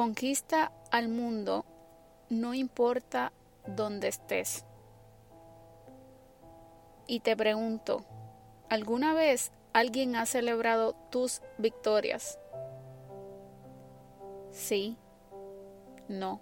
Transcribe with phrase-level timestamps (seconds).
[0.00, 1.66] Conquista al mundo
[2.30, 3.34] no importa
[3.66, 4.64] dónde estés.
[7.06, 8.06] Y te pregunto,
[8.70, 12.38] ¿alguna vez alguien ha celebrado tus victorias?
[14.52, 14.96] Sí,
[16.08, 16.40] no.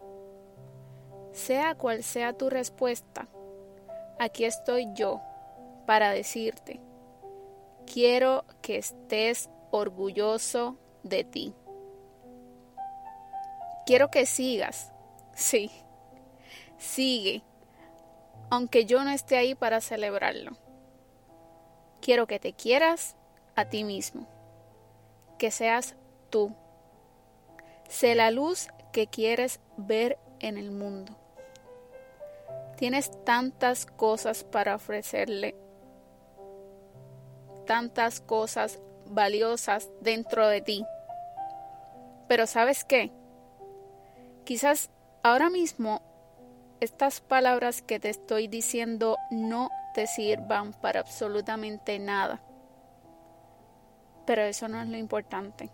[1.33, 3.27] Sea cual sea tu respuesta,
[4.21, 5.21] aquí estoy yo
[5.85, 6.81] para decirte,
[7.93, 11.55] quiero que estés orgulloso de ti.
[13.89, 14.93] Quiero que sigas,
[15.35, 15.71] sí,
[16.77, 17.43] sigue,
[18.51, 20.59] aunque yo no esté ahí para celebrarlo.
[22.03, 23.17] Quiero que te quieras
[23.57, 24.29] a ti mismo,
[25.39, 25.97] que seas
[26.29, 26.55] tú.
[27.89, 31.17] Sé la luz que quieres ver en el mundo.
[32.77, 35.57] Tienes tantas cosas para ofrecerle,
[37.65, 40.85] tantas cosas valiosas dentro de ti.
[42.29, 43.13] Pero ¿sabes qué?
[44.49, 44.89] Quizás
[45.23, 46.01] ahora mismo
[46.81, 52.41] estas palabras que te estoy diciendo no te sirvan para absolutamente nada.
[54.25, 55.69] Pero eso no es lo importante.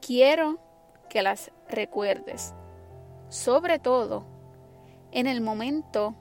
[0.00, 0.60] Quiero
[1.10, 2.54] que las recuerdes,
[3.28, 4.24] sobre todo
[5.12, 6.14] en el momento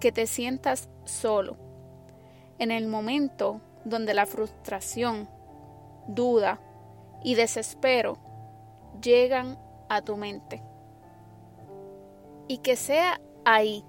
[0.00, 1.56] que te sientas solo,
[2.58, 5.28] en el momento donde la frustración,
[6.08, 6.58] duda
[7.22, 8.18] y desespero
[9.00, 10.62] llegan a tu mente.
[12.48, 13.84] Y que sea ahí,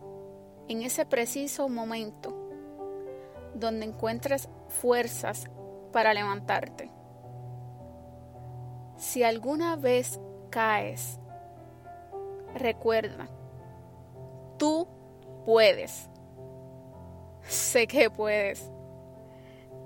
[0.67, 2.35] en ese preciso momento,
[3.53, 5.49] donde encuentres fuerzas
[5.91, 6.91] para levantarte.
[8.97, 11.19] Si alguna vez caes,
[12.55, 13.29] recuerda,
[14.57, 14.87] tú
[15.45, 16.09] puedes.
[17.43, 18.71] Sé que puedes.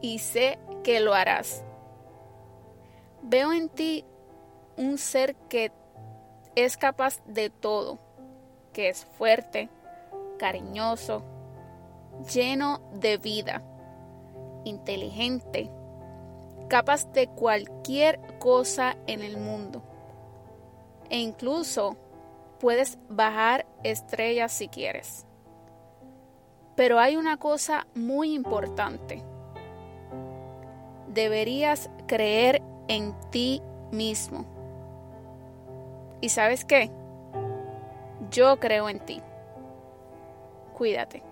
[0.02, 1.64] Y sé que lo harás.
[3.22, 4.04] Veo en ti
[4.78, 5.72] un ser que
[6.56, 8.00] es capaz de todo,
[8.74, 9.70] que es fuerte,
[10.38, 11.24] cariñoso,
[12.34, 13.64] lleno de vida,
[14.64, 15.70] inteligente,
[16.68, 19.84] capaz de cualquier cosa en el mundo.
[21.10, 21.98] E incluso
[22.60, 25.26] puedes bajar estrellas si quieres.
[26.76, 29.24] Pero hay una cosa muy importante.
[31.08, 34.61] Deberías creer en ti mismo.
[36.22, 36.92] ¿Y sabes qué?
[38.30, 39.22] Yo creo en ti.
[40.74, 41.31] Cuídate.